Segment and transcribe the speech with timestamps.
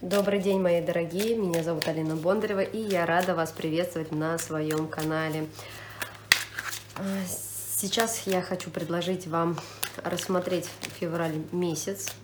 [0.00, 1.34] Добрый день, мои дорогие!
[1.34, 5.48] Меня зовут Алина Бондарева, и я рада вас приветствовать на своем канале.
[6.94, 9.58] А, сейчас я хочу предложить вам
[10.04, 12.14] рассмотреть февраль месяц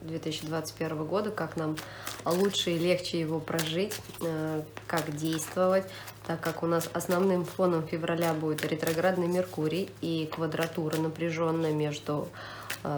[0.00, 1.76] 2021 а, года, как нам
[2.24, 5.84] лучше и легче его прожить, а, как действовать,
[6.26, 12.30] так как у нас основным фоном февраля будет ретроградный Меркурий и квадратура напряженная между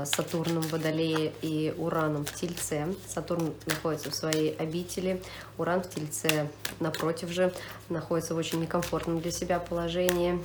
[0.04, 2.94] Сатурном в Водолее и Ураном в Тельце.
[3.06, 5.22] Сатурн находится в своей обители,
[5.56, 6.48] Уран в Тельце,
[6.80, 7.52] напротив же,
[7.88, 10.42] находится в очень некомфортном для себя положении.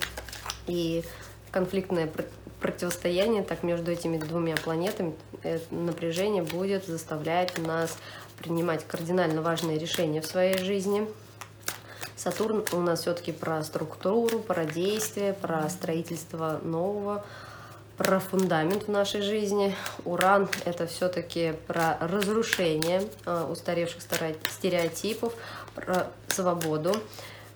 [0.66, 1.04] И
[1.50, 2.10] конфликтное
[2.60, 5.14] противостояние так между этими двумя планетами,
[5.70, 7.98] напряжение будет заставлять нас
[8.38, 11.06] принимать кардинально важные решения в своей жизни.
[12.16, 17.24] Сатурн у нас все-таки про структуру, про действие, про строительство нового,
[17.96, 19.74] про фундамент в нашей жизни.
[20.04, 25.32] Уран— это все-таки про разрушение э, устаревших стереотипов,
[25.74, 26.96] про свободу.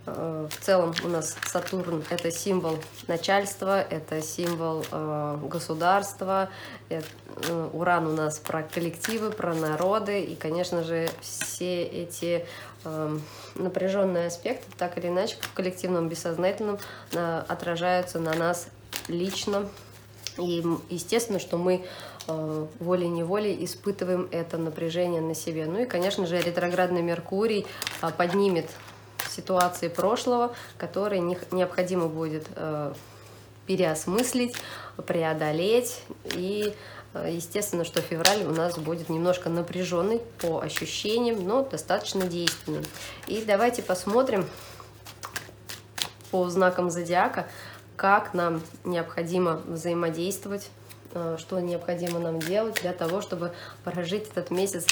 [0.06, 2.78] Э, в целом у нас Сатурн— это символ
[3.08, 6.50] начальства, это символ э, государства.
[7.72, 10.22] Уран у нас про коллективы, про народы.
[10.22, 12.44] И, конечно же, все эти
[13.54, 16.78] напряженные аспекты, так или иначе, в коллективном бессознательном
[17.12, 18.68] отражаются на нас
[19.08, 19.68] лично,
[20.38, 21.84] и естественно, что мы
[22.26, 25.66] э, волей-неволей испытываем это напряжение на себе.
[25.66, 27.66] Ну и, конечно же, ретроградный Меркурий
[28.02, 28.66] э, поднимет
[29.28, 32.92] ситуации прошлого, которые необходимо будет э,
[33.66, 34.54] переосмыслить,
[35.06, 36.02] преодолеть.
[36.34, 36.74] И
[37.26, 42.84] естественно, что февраль у нас будет немножко напряженный по ощущениям, но достаточно действенным.
[43.26, 44.46] И давайте посмотрим
[46.30, 47.46] по знакам зодиака,
[47.98, 50.70] как нам необходимо взаимодействовать,
[51.14, 54.86] э, что необходимо нам делать для того, чтобы прожить этот месяц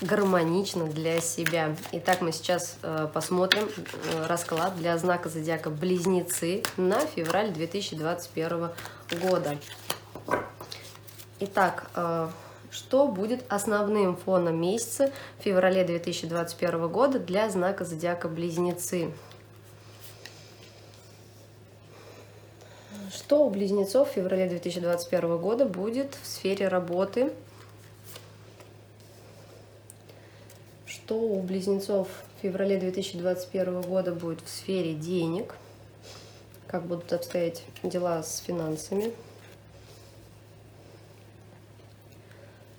[0.00, 1.76] гармонично для себя.
[1.92, 8.70] Итак, мы сейчас э, посмотрим э, расклад для знака зодиака Близнецы на февраль 2021
[9.22, 9.56] года.
[11.40, 11.88] Итак,
[12.72, 19.12] что будет основным фоном месяца в феврале 2021 года для знака зодиака Близнецы?
[23.18, 27.32] Что у близнецов в феврале 2021 года будет в сфере работы?
[30.86, 35.56] Что у близнецов в феврале 2021 года будет в сфере денег?
[36.68, 39.12] Как будут обстоять дела с финансами?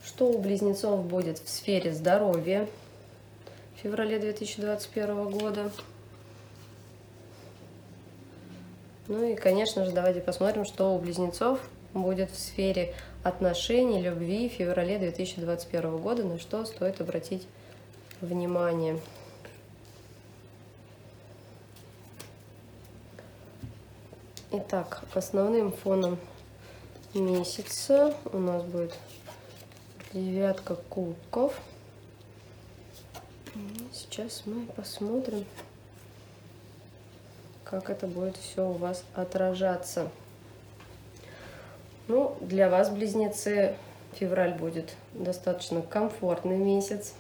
[0.06, 2.66] Что у близнецов будет в сфере здоровья
[3.76, 5.70] в феврале 2021 года?
[9.10, 11.60] Ну и, конечно же, давайте посмотрим, что у близнецов
[11.96, 12.94] будет в сфере
[13.24, 17.48] отношений, любви в феврале 2021 года, на что стоит обратить
[18.22, 19.00] внимание.
[24.52, 26.20] Итак, основным фоном
[27.16, 28.94] месяца у нас будет
[30.14, 31.60] девятка кубков.
[33.92, 35.46] Сейчас мы посмотрим
[37.70, 40.10] как это будет все у вас отражаться.
[42.08, 43.76] Ну, для вас, близнецы,
[44.14, 47.14] февраль будет достаточно комфортный месяц.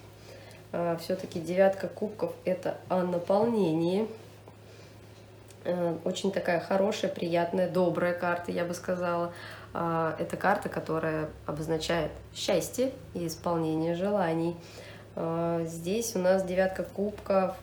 [0.71, 4.07] А, Все-таки девятка кубков– это о наполнении.
[5.65, 9.31] А, очень такая хорошая, приятная, добрая карта, я бы сказала.
[9.75, 14.55] А, это карта, которая обозначает счастье и исполнение желаний.
[15.65, 17.53] Здесь у нас девятка кубков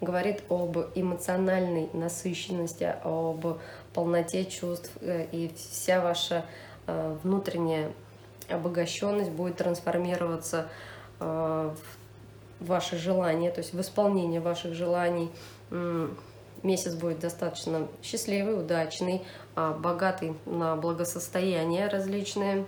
[0.00, 3.58] говорит об эмоциональной насыщенности, об
[3.92, 6.44] полноте чувств, э, и вся ваша
[6.86, 7.92] э, внутренняя
[8.48, 10.68] обогащенность будет трансформироваться
[11.20, 11.24] э,
[12.60, 15.30] в ваши желания, то есть в исполнение ваших желаний.
[16.62, 19.22] Месяц будет достаточно счастливый, удачный,
[19.56, 22.66] а, богатый на благосостояние различные.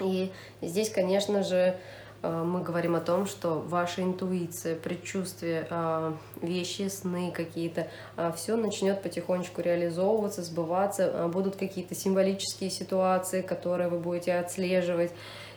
[0.00, 1.76] И здесь, конечно же,
[2.22, 6.12] мы говорим о том, что ваша интуиция, предчувствие, э,
[6.42, 13.98] вещи, сны какие-то, э, все начнет потихонечку реализовываться, сбываться, будут какие-то символические ситуации, которые вы
[13.98, 15.12] будете отслеживать.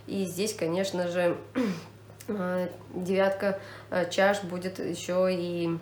[0.08, 1.36] И здесь, конечно же,
[2.94, 3.60] девятка
[4.10, 5.78] чаш будет еще и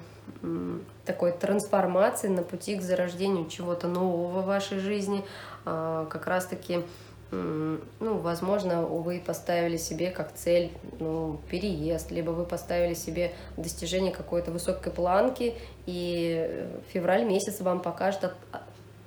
[1.06, 5.24] такой трансформации на пути к зарождению чего-то нового в вашей жизни,
[5.64, 6.84] как раз-таки
[7.32, 14.52] ну, возможно, вы поставили себе как цель ну, переезд, либо вы поставили себе достижение какой-то
[14.52, 15.56] высокой планки,
[15.86, 18.34] и февраль месяц вам покажет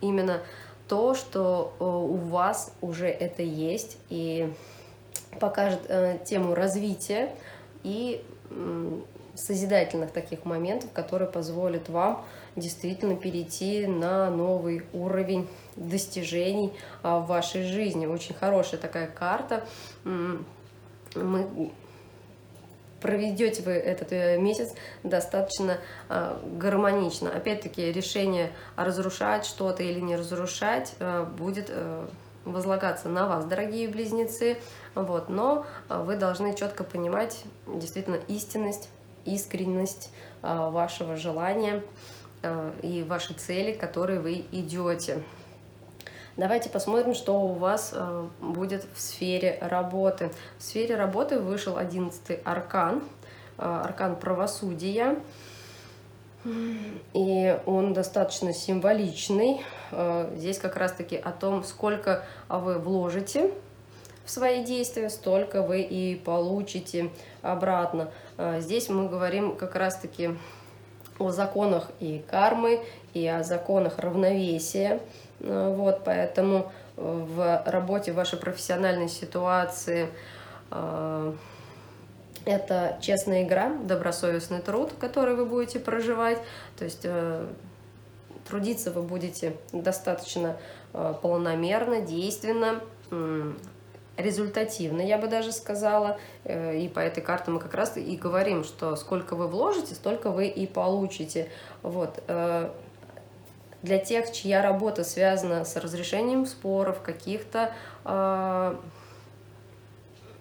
[0.01, 0.41] именно
[0.89, 4.53] то, что э, у вас уже это есть, и
[5.39, 7.31] покажет э, тему развития
[7.85, 8.25] и
[9.35, 12.25] созидательных таких моментов, которые позволят вам
[12.57, 16.73] действительно перейти на новый уровень достижений
[17.03, 18.07] а, в вашей жизни.
[18.07, 19.65] Очень хорошая такая карта.
[20.05, 21.73] Мы
[23.01, 24.73] проведете вы этот э, месяц
[25.03, 25.79] достаточно
[26.09, 27.31] э, гармонично.
[27.31, 32.07] Опять-таки решение разрушать что-то или не разрушать э, будет э,
[32.45, 34.59] возлагаться на вас, дорогие близнецы.
[34.95, 38.89] Вот, но э, вы должны четко понимать действительно истинность,
[39.25, 40.11] искренность
[40.43, 41.83] э, вашего желания
[42.43, 45.23] э, и ваши цели, к которой вы идете.
[46.37, 47.95] Давайте посмотрим, что у вас
[48.41, 50.33] будет в сфере работы.
[50.59, 53.05] В сфере работы вышел 11 аркан,
[53.57, 55.17] аркан правосудия.
[57.15, 59.63] И он достаточно символичный.
[59.91, 63.53] Э, здесь как раз-таки о том, сколько вы вложите
[64.25, 67.11] в свои действия, столько вы и получите
[67.43, 68.11] обратно.
[68.59, 70.31] Здесь мы говорим как раз-таки
[71.19, 72.81] о законах и кармы,
[73.13, 75.01] и о законах равновесия.
[75.41, 80.09] Э, вот, поэтому э, в работе, в вашей профессиональной ситуации
[80.71, 81.33] э,
[82.45, 86.39] это честная игра, добросовестный труд, который вы будете проживать.
[86.79, 87.07] То есть
[88.49, 90.57] трудиться вы будете достаточно
[90.93, 92.81] полномерно, действенно,
[94.17, 96.19] результативно, я бы даже сказала.
[96.45, 100.47] И по этой карте мы как раз и говорим, что сколько вы вложите, столько вы
[100.47, 101.49] и получите.
[101.83, 102.23] Вот
[103.85, 107.71] для тех, чья работа связана с разрешением споров, каких-то
[108.07, 108.77] э,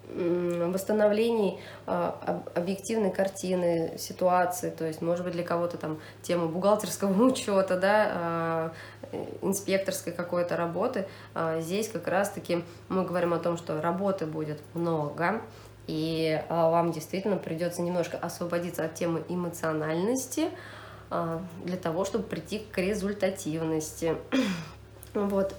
[0.08, 2.12] восстановлений э,
[2.54, 8.72] объективной картины, ситуации, то есть, может быть, для кого-то там тема бухгалтерского учета, да,
[9.12, 11.06] э, инспекторской какой-то работы.
[11.34, 15.42] Э, здесь как раз-таки мы говорим о том, что работы будет много,
[15.86, 20.48] и вам действительно придется немножко освободиться от темы эмоциональности,
[21.10, 24.16] а, для того, чтобы прийти к результативности.
[25.14, 25.54] Вот.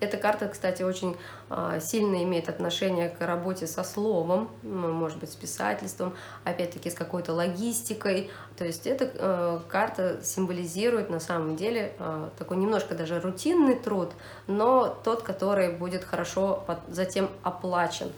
[0.00, 1.16] А, эта карта, кстати, очень
[1.48, 6.14] а, сильно имеет отношение к работе со словом, может быть, с писательством,
[6.44, 8.30] опять-таки с какой-то логистикой.
[8.56, 11.92] То есть эта карта символизирует на самом деле
[12.38, 14.12] такой немножко даже рутинный труд,
[14.46, 18.12] но тот, который будет хорошо затем оплачен.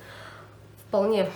[0.89, 1.31] Вполне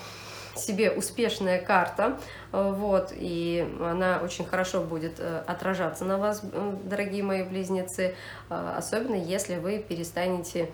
[0.54, 2.18] себе успешная карта,
[2.52, 6.42] э, вот, и она очень хорошо будет э, отражаться на вас,
[6.84, 8.14] дорогие мои близнецы,
[8.50, 10.68] э, особенно если вы перестанете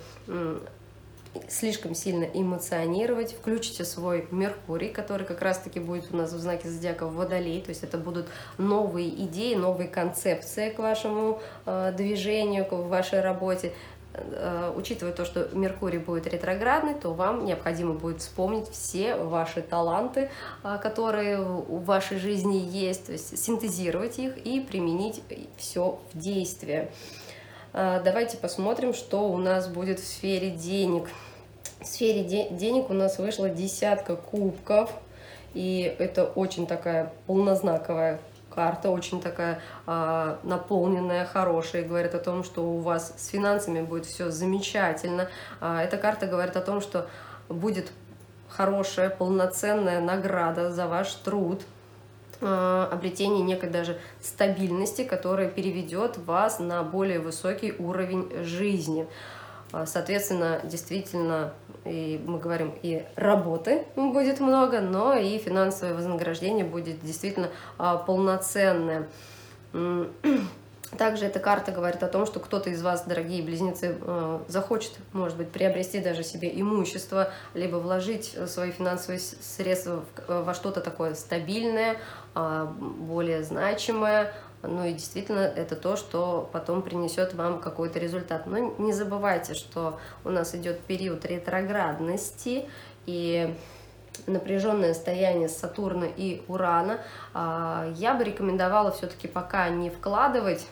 [1.48, 7.06] слишком сильно эмоционировать, включите свой Меркурий, который как раз-таки будет у нас в знаке зодиака
[7.06, 8.26] Водолей, то есть это будут
[8.56, 13.72] новые идеи, новые концепции к вашему э, движению, к вашей работе,
[14.76, 20.30] учитывая то, что Меркурий будет ретроградный, то вам необходимо будет вспомнить все ваши таланты,
[20.64, 25.22] э, которые в вашей жизни есть, то есть синтезировать их и применить
[25.56, 26.90] все в действие.
[27.72, 31.08] Э, давайте посмотрим, что у нас будет в сфере денег.
[31.80, 34.92] В сфере де денег у нас вышла десятка кубков,
[35.54, 38.20] и это очень такая полнознаковая
[38.54, 43.82] карта очень такая а, наполненная, хорошая, и говорит о том, что у вас с финансами
[43.82, 45.28] будет все замечательно.
[45.60, 47.08] А, эта карта говорит о том, что
[47.48, 47.92] будет
[48.48, 51.62] хорошая, полноценная награда за ваш труд,
[52.40, 59.06] а, обретение некой даже стабильности, которая переведет вас на более высокий уровень жизни.
[59.72, 61.52] А, соответственно, действительно,
[61.84, 69.08] и мы говорим, и работы будет много, но и финансовое вознаграждение будет действительно а, полноценное.
[70.96, 75.36] Также эта карта говорит о том, что кто-то из вас, дорогие близнецы, а, захочет, может
[75.36, 81.98] быть, приобрести даже себе имущество, либо вложить свои финансовые средства во что-то такое стабильное,
[82.34, 84.32] более значимое,
[84.62, 88.46] ну и действительно это то, что потом принесет вам какой-то результат.
[88.46, 92.68] Но не забывайте, что у нас идет период ретроградности
[93.06, 93.54] и
[94.26, 96.98] напряженное состояние Сатурна и Урана.
[97.34, 100.66] А, я бы рекомендовала все-таки пока не вкладывать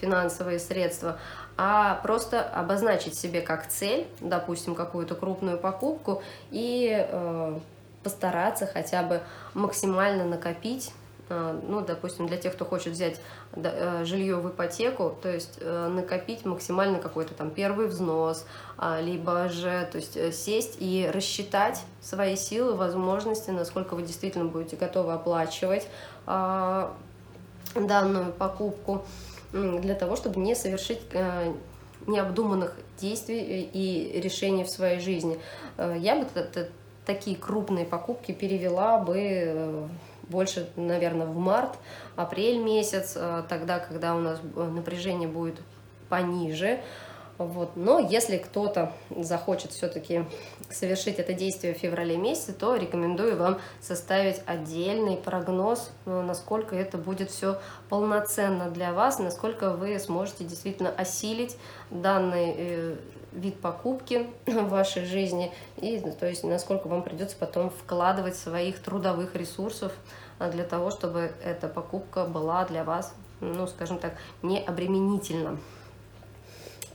[0.00, 1.18] финансовые средства,
[1.56, 7.58] а просто обозначить себе как цель, допустим, какую-то крупную покупку и э,
[8.02, 9.22] постараться хотя бы
[9.54, 10.92] максимально накопить
[11.28, 13.20] ну, допустим, для тех, кто хочет взять
[13.54, 18.46] э, жилье в ипотеку, то есть э, накопить максимально какой-то там первый взнос,
[18.78, 24.76] а, либо же, то есть сесть и рассчитать свои силы, возможности, насколько вы действительно будете
[24.76, 25.88] готовы оплачивать
[26.26, 26.94] а,
[27.74, 29.04] данную покупку
[29.52, 31.00] для того, чтобы не совершить
[32.06, 35.38] необдуманных действий и решений в своей жизни.
[35.78, 36.26] Я бы
[37.04, 39.88] такие крупные покупки перевела бы
[40.28, 41.78] больше, наверное, в март,
[42.16, 43.16] апрель месяц,
[43.48, 45.60] тогда, когда у нас напряжение будет
[46.08, 46.80] пониже,
[47.38, 47.76] вот.
[47.76, 50.24] Но если кто-то захочет все-таки
[50.70, 56.96] совершить это действие в феврале месяце, то рекомендую вам составить отдельный прогноз, ну, насколько это
[56.96, 61.56] будет все полноценно для вас, насколько вы сможете действительно осилить
[61.90, 62.96] данный э,
[63.36, 69.36] вид покупки в вашей жизни, и то есть насколько вам придется потом вкладывать своих трудовых
[69.36, 69.92] ресурсов
[70.38, 75.58] а, для того, чтобы эта покупка была для вас, ну, скажем так, не обременительна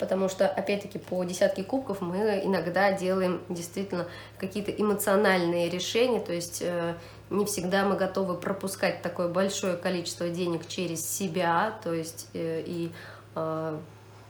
[0.01, 4.07] потому что, опять-таки, по десятке кубков мы иногда делаем действительно
[4.39, 6.95] какие-то эмоциональные решения, то есть э,
[7.29, 12.91] не всегда мы готовы пропускать такое большое количество денег через себя, то есть э, и
[13.35, 13.79] э,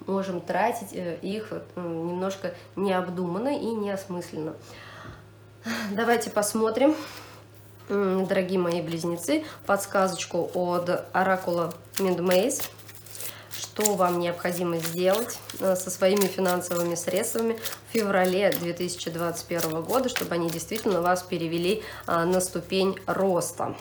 [0.07, 4.53] можем тратить их немножко необдуманно и неосмысленно.
[5.91, 6.95] Давайте посмотрим,
[7.87, 12.61] дорогие мои близнецы, подсказочку от Оракула Мидмейс
[13.71, 17.57] что вам необходимо сделать э, со своими финансовыми средствами
[17.89, 23.75] в феврале 2021 года, чтобы они действительно вас перевели а, на ступень роста.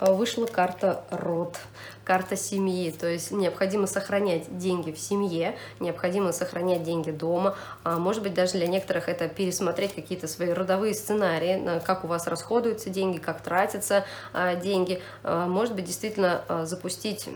[0.00, 1.56] Вышла карта род
[2.04, 8.22] карта семьи, то есть необходимо сохранять деньги в семье, необходимо сохранять деньги дома, а может
[8.22, 13.18] быть даже для некоторых это пересмотреть какие-то свои родовые сценарии, как у вас расходуются деньги,
[13.18, 17.28] как тратятся а, деньги, а, может быть действительно а, запустить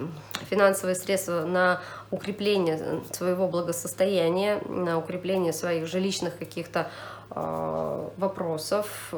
[0.50, 6.90] финансовые средства на укрепление своего благосостояния, на укрепление своих жилищных каких-то
[7.30, 9.12] вопросов,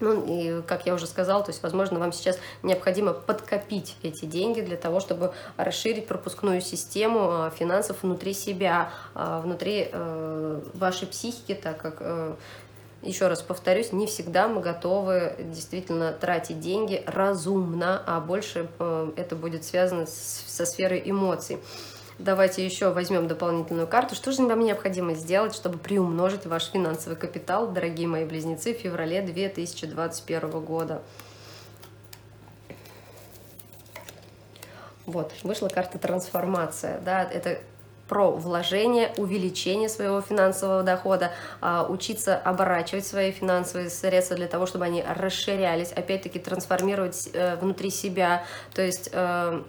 [0.00, 4.60] ну, и, как я уже сказала, то есть, возможно, вам сейчас необходимо подкопить эти деньги
[4.60, 11.54] для того, чтобы расширить пропускную систему а, финансов внутри себя, а, внутри э, вашей психики,
[11.54, 12.34] так как э,
[13.02, 19.36] еще раз повторюсь, не всегда мы готовы действительно тратить деньги разумно, а больше э, это
[19.36, 21.58] будет связано со сферой эмоций.
[22.18, 24.14] Давайте еще возьмем дополнительную карту.
[24.14, 29.20] Что же вам необходимо сделать, чтобы приумножить ваш финансовый капитал, дорогие мои близнецы, в феврале
[29.20, 31.02] 2021 года?
[35.06, 37.58] Вот, вышла карта трансформация, да, это
[38.08, 44.84] про вложение, увеличение своего финансового дохода, а, учиться оборачивать свои финансовые средства для того, чтобы
[44.84, 48.44] они расширялись, опять-таки трансформировать э, внутри себя,
[48.74, 49.62] то есть э,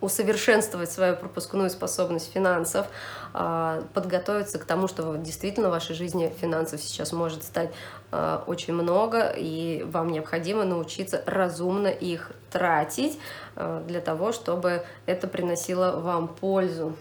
[0.00, 2.86] усовершенствовать свою пропускную способность финансов,
[3.34, 7.70] а, подготовиться к тому, что действительно в вашей жизни финансов сейчас может стать
[8.12, 13.18] а, очень много, и вам необходимо научиться разумно их тратить
[13.56, 16.94] а, для того, чтобы это приносило вам пользу.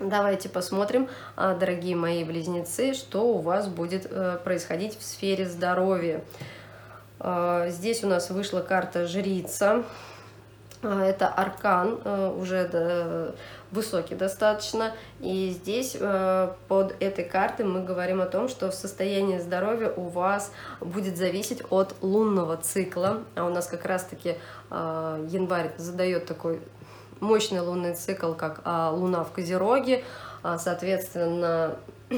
[0.00, 6.22] Давайте посмотрим, дорогие мои близнецы, что у вас будет э, происходить в сфере здоровья.
[7.66, 9.82] Здесь у нас вышла карта жрица.
[10.82, 13.34] А, это аркан, э, уже
[13.70, 14.94] высокий достаточно.
[15.20, 20.52] И здесь э, под этой картой мы говорим о том, что состояние здоровья у вас
[20.80, 23.22] будет зависеть от лунного цикла.
[23.34, 24.36] А у нас как раз-таки
[24.70, 26.60] э, январь задает такой
[27.20, 30.04] мощный лунный цикл, как а, Луна в Козероге.
[30.56, 31.74] Соответственно,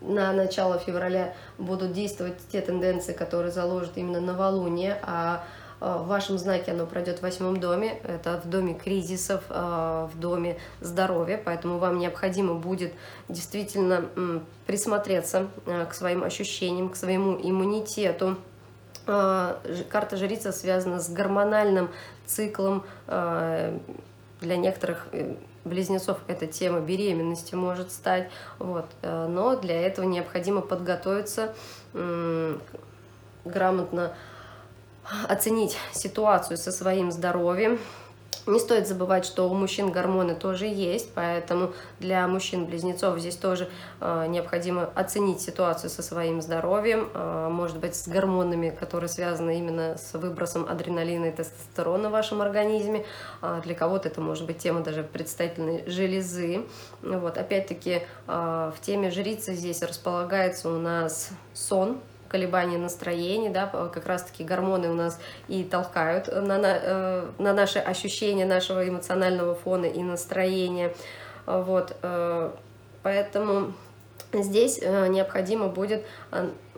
[0.00, 5.42] на начало февраля будут действовать те тенденции, которые заложат именно новолуние, а
[5.84, 10.58] в вашем знаке оно пройдет в восьмом доме, это в доме кризисов, э, в доме
[10.80, 12.94] здоровья, поэтому вам необходимо будет
[13.28, 14.08] действительно
[14.66, 18.36] присмотреться э, к своим ощущениям, к своему иммунитету.
[19.04, 21.90] Карта жрица связана с гормональным
[22.24, 22.84] циклом.
[23.06, 23.76] Для
[24.40, 25.08] некоторых
[25.66, 28.30] близнецов эта тема беременности может стать.
[28.58, 28.86] Вот.
[29.02, 31.54] Но для этого необходимо подготовиться
[33.44, 34.14] грамотно
[35.28, 37.78] оценить ситуацию со своим здоровьем.
[38.46, 43.70] Не стоит забывать, что у мужчин гормоны тоже есть, поэтому для мужчин-близнецов здесь тоже
[44.00, 49.96] э, необходимо оценить ситуацию со своим здоровьем, э, может быть, с гормонами, которые связаны именно
[49.96, 53.06] с выбросом адреналина и тестостерона в вашем организме.
[53.40, 56.66] Э, для кого-то это может быть тема даже предстательной железы.
[57.00, 61.98] Вот, опять-таки, э, в теме жрицы здесь располагается у нас сон,
[62.34, 67.78] колебания настроения, да, как раз-таки гормоны у нас и толкают на, на, э, на наши
[67.78, 70.92] ощущения нашего эмоционального фона и настроения.
[71.46, 72.50] Вот, э,
[73.04, 73.72] поэтому
[74.32, 76.04] здесь э, необходимо будет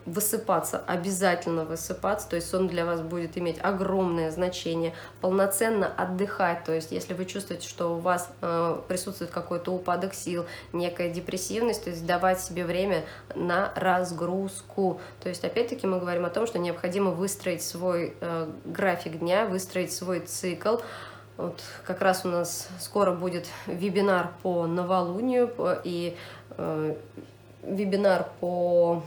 [0.07, 6.73] высыпаться, обязательно высыпаться, то есть сон для вас будет иметь огромное значение, полноценно отдыхать, то
[6.73, 11.89] есть если вы чувствуете, что у вас э, присутствует какой-то упадок сил, некая депрессивность, то
[11.89, 13.03] есть давать себе время
[13.35, 19.19] на разгрузку, то есть опять-таки мы говорим о том, что необходимо выстроить свой э, график
[19.19, 20.77] дня, выстроить свой цикл,
[21.35, 25.51] вот как раз у нас скоро будет вебинар по новолунию
[25.83, 26.15] и
[26.51, 26.95] э,
[27.61, 29.03] вебинар по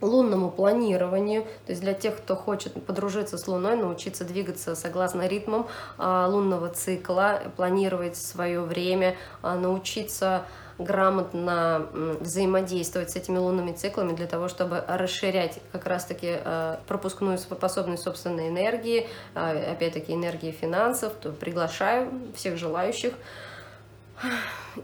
[0.00, 5.66] лунному планированию, то есть для тех, кто хочет подружиться с Луной, научиться двигаться согласно ритмам
[5.96, 10.44] а, лунного цикла, планировать свое время, а, научиться
[10.78, 11.88] грамотно
[12.20, 18.48] взаимодействовать с этими лунными циклами для того, чтобы расширять как раз-таки а, пропускную способность собственной
[18.48, 23.14] энергии, опять-таки энергии финансов, то приглашаю всех желающих.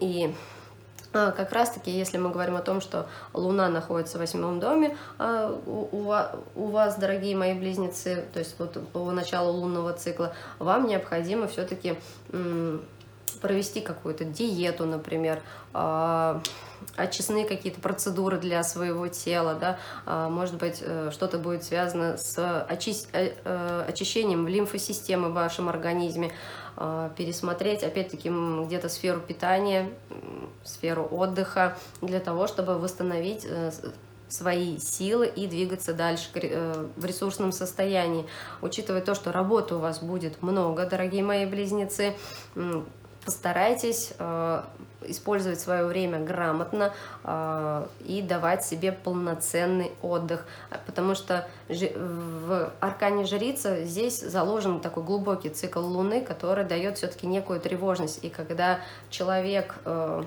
[0.01, 0.35] И
[1.15, 6.67] как раз-таки, если мы говорим о том, что Луна находится в восьмом доме а, у
[6.67, 11.99] вас, дорогие мои близнецы, то есть вот по началу лунного цикла, вам необходимо все-таки
[13.41, 15.43] провести какую-то диету, например,
[15.73, 16.41] а,
[16.97, 19.79] очистные какие-то процедуры для своего тела, да,
[20.29, 22.79] может быть, э, что-то будет связано с э,
[23.13, 26.33] э, очищением лимфосистемы в вашем организме,
[27.17, 28.31] пересмотреть, опять-таки,
[28.67, 29.91] где-то сферу питания,
[30.65, 33.71] сферу отдыха для того, чтобы восстановить э,
[34.29, 38.27] свои силы и двигаться дальше э, в ресурсном состоянии.
[38.63, 42.15] Учитывая то, что работы у вас будет много, дорогие мои близнецы,
[43.25, 44.63] постарайтесь э,
[45.03, 50.47] использовать свое время грамотно э, и давать себе полноценный отдых,
[50.87, 57.61] потому что в аркане жрица здесь заложен такой глубокий цикл Луны, который дает все-таки некую
[57.61, 60.23] тревожность, и когда человек э,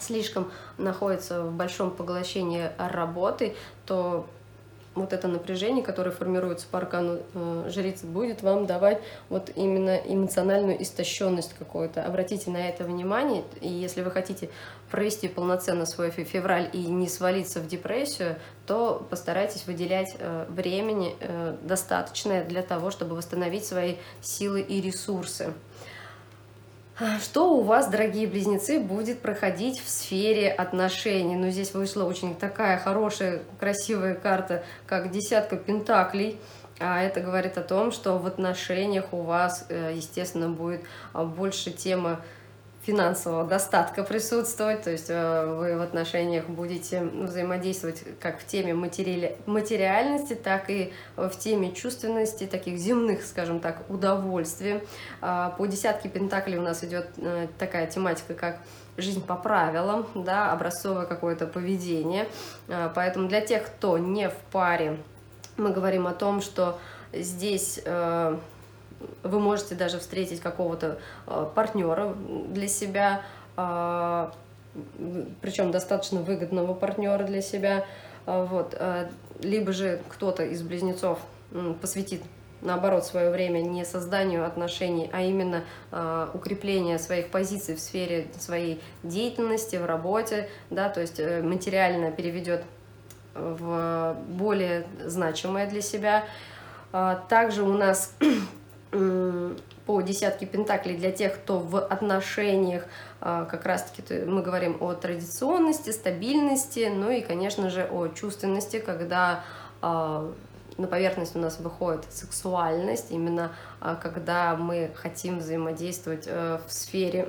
[0.00, 4.26] слишком находится в большом поглощении работы, то
[5.00, 10.82] вот это напряжение, которое формируется по аркану э, жрицы, будет вам давать вот именно эмоциональную
[10.82, 12.04] истощенность какую-то.
[12.04, 14.50] Обратите на это внимание, и если вы хотите
[14.90, 18.36] провести полноценно свой февраль и не свалиться в депрессию,
[18.66, 25.52] то постарайтесь выделять э, времени э, достаточное для того, чтобы восстановить свои силы и ресурсы.
[27.20, 31.36] Что у вас, дорогие близнецы, будет проходить в сфере отношений?
[31.36, 36.40] Ну, здесь вышла очень такая хорошая, красивая карта, как десятка пентаклей.
[36.80, 40.82] А это говорит о том, что в отношениях у вас, э, естественно, будет
[41.12, 42.18] а, больше темы
[42.82, 49.36] финансового достатка присутствовать, то есть э, вы в отношениях будете взаимодействовать как в теме матери...
[49.46, 54.80] материальности, так и в теме чувственности, таких земных, скажем так, удовольствий.
[55.20, 58.58] А, по десятке пентаклей у нас идет э, такая тематика, как
[58.96, 62.28] жизнь по правилам, да, образцовое какое-то поведение.
[62.68, 64.98] А, поэтому для тех, кто не в паре,
[65.56, 66.78] мы говорим о том, что
[67.12, 68.38] здесь э,
[69.22, 72.14] вы можете даже встретить какого-то э, партнера
[72.48, 73.22] для себя,
[73.56, 74.32] а,
[75.40, 77.84] причем достаточно выгодного партнера для себя.
[78.26, 78.80] А, вот.
[79.40, 81.18] Либо же кто-то из близнецов
[81.80, 82.22] посвятит
[82.60, 88.82] наоборот, свое время не созданию отношений, а именно э, укреплению своих позиций в сфере своей
[89.04, 92.64] деятельности, в работе, да, то есть э, материально переведет
[93.34, 96.24] в более значимое для себя.
[97.28, 98.16] Также у нас
[98.90, 102.84] по десятке пентаклей для тех, кто в отношениях,
[103.20, 109.44] а, как раз-таки мы говорим о традиционности, стабильности, ну и, конечно же, о чувственности, когда
[109.80, 110.32] а,
[110.78, 117.28] на поверхность у нас выходит сексуальность, именно а, когда мы хотим взаимодействовать э, в сфере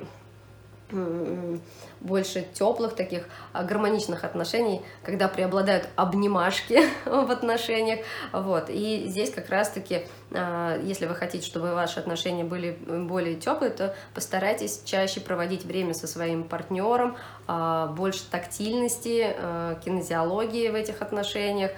[2.00, 8.00] больше теплых таких а, гармоничных отношений, когда преобладают обнимашки в отношениях.
[8.32, 8.70] Вот.
[8.70, 13.94] И здесь как раз-таки, а, если вы хотите, чтобы ваши отношения были более теплые, то
[14.14, 19.34] постарайтесь чаще проводить время со своим партнером, а, больше тактильности,
[19.84, 21.72] кинезиологии в этих отношениях,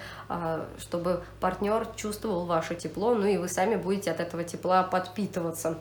[0.77, 5.77] чтобы партнер чувствовал ваше тепло, ну и вы сами будете от этого тепла подпитываться.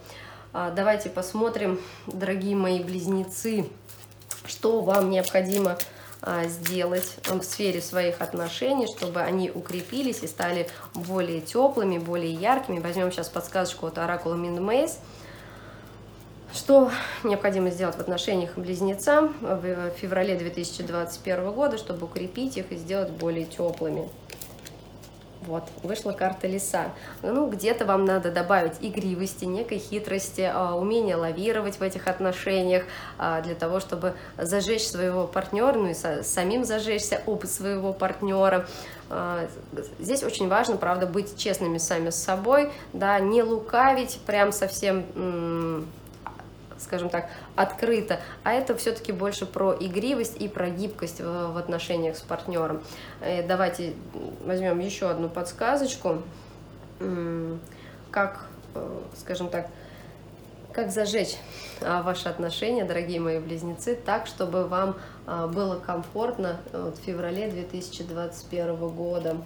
[0.52, 3.70] Давайте посмотрим, дорогие мои близнецы,
[4.44, 5.78] что вам необходимо
[6.20, 12.80] а, сделать в сфере своих отношений, чтобы они укрепились и стали более теплыми, более яркими.
[12.80, 14.98] Возьмем сейчас подсказочку от оракула Миндмейс.
[16.52, 16.90] Что
[17.24, 23.46] необходимо сделать в отношениях близнецам в феврале 2021 года, чтобы укрепить их и сделать более
[23.46, 24.10] теплыми?
[25.46, 26.92] Вот, вышла карта лиса.
[27.22, 32.85] Ну, где-то вам надо добавить игривости, некой хитрости, а, умения лавировать в этих отношениях,
[33.18, 38.68] а, для того, чтобы зажечь своего партнера, ну и самим зажечься об своего партнера.
[39.11, 39.48] А,
[39.98, 45.87] здесь очень важно, правда, быть честными сами с собой, да, не лукавить прям совсем
[46.92, 52.18] скажем так, открыто, а это все-таки больше про игривость и про гибкость в, в отношениях
[52.18, 52.83] с партнером.
[53.22, 53.94] Э, давайте
[54.44, 56.22] возьмем еще одну подсказочку,
[58.11, 59.68] как, э, скажем так,
[60.74, 61.37] как зажечь
[61.81, 68.76] а, ваши отношения, дорогие мои близнецы, так, чтобы вам а, было комфортно в феврале 2021
[68.88, 69.37] года.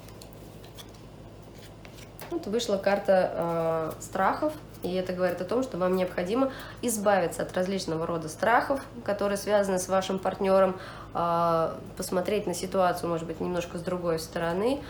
[2.31, 7.53] Вот вышла карта э, страхов, и это говорит о том, что вам необходимо избавиться от
[7.55, 10.77] различного рода страхов, которые связаны с вашим партнером,
[11.15, 14.81] э, посмотреть на ситуацию, может быть, немножко с другой стороны,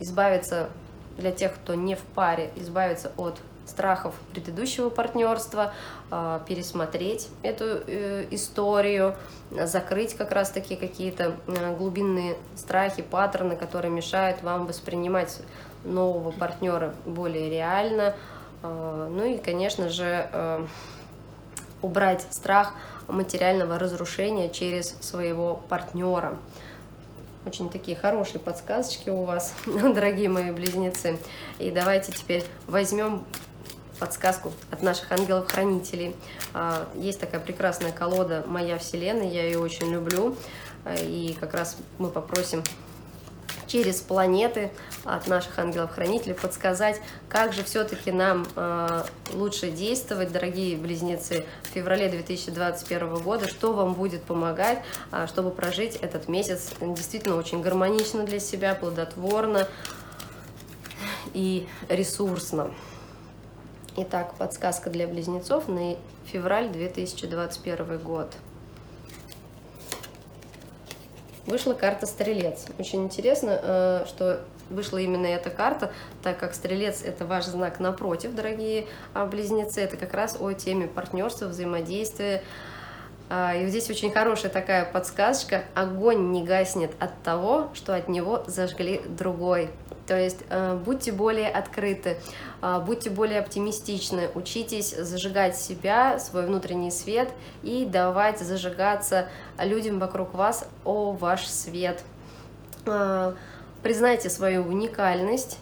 [0.00, 0.68] избавиться
[1.18, 5.72] для тех, кто не в паре, избавиться от страхов предыдущего партнерства,
[6.10, 9.14] э, пересмотреть эту э, историю,
[9.50, 15.40] закрыть как раз-таки какие-то э, глубинные страхи, паттерны, которые мешают вам воспринимать
[15.84, 18.14] нового партнера более реально.
[18.62, 20.66] А, ну и, конечно же, э,
[21.82, 22.74] убрать страх
[23.08, 26.38] материального разрушения через своего партнера.
[27.44, 31.18] Очень такие хорошие подсказочки у вас, дорогие мои близнецы.
[31.58, 33.24] И давайте теперь возьмем
[33.98, 36.14] подсказку от наших ангелов-хранителей.
[36.54, 40.36] А, есть такая прекрасная колода «Моя Вселенная», я ее очень люблю.
[40.98, 42.64] И как раз мы попросим
[43.72, 44.70] через планеты
[45.04, 52.10] от наших ангелов-хранителей подсказать, как же все-таки нам э, лучше действовать, дорогие близнецы, в феврале
[52.10, 54.80] 2021 года, что вам будет помогать,
[55.10, 59.66] э, чтобы прожить этот месяц действительно очень гармонично для себя, плодотворно
[61.32, 62.70] и ресурсно.
[63.96, 68.34] Итак, подсказка для близнецов на февраль 2021 год.
[71.52, 72.64] Вышла карта Стрелец.
[72.78, 78.34] Очень интересно, э, что вышла именно эта карта, так как Стрелец– это ваш знак напротив,
[78.34, 79.82] дорогие а, близнецы.
[79.82, 82.42] Это как раз о теме партнерства, взаимодействия.
[83.34, 85.64] А, и здесь очень хорошая такая подсказочка.
[85.74, 89.70] Огонь не гаснет от того, что от него зажгли другой.
[90.06, 92.18] То есть э, будьте более открыты,
[92.60, 97.30] э, будьте более оптимистичны, учитесь зажигать себя, свой внутренний свет
[97.62, 102.04] и давать зажигаться людям вокруг вас о ваш свет.
[102.84, 103.32] Э,
[103.82, 105.58] признайте свою уникальность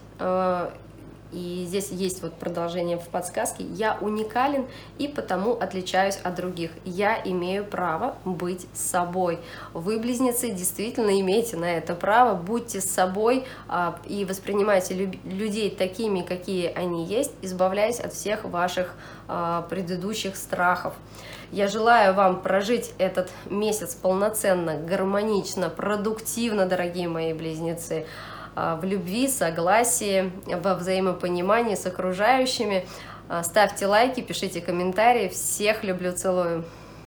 [1.33, 3.65] и здесь есть вот продолжение в подсказке.
[3.65, 4.67] Я уникален
[4.99, 6.71] и потому отличаюсь от других.
[6.85, 9.39] Я имею право быть собой.
[9.73, 12.35] Вы, близнецы, действительно имеете на это право.
[12.35, 18.95] Будьте собой а, и воспринимайте людей такими, какие они есть, избавляясь от всех ваших
[19.29, 20.95] а, предыдущих страхов.
[21.53, 28.07] Я желаю вам прожить этот месяц полноценно, гармонично, продуктивно, дорогие мои близнецы.
[28.63, 32.87] А, в любви, согласии, во взаимопонимании с окружающими.
[33.27, 35.29] А, ставьте лайки, пишите комментарии.
[35.29, 36.65] Всех люблю, целую.